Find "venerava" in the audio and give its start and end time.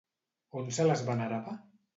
1.11-1.57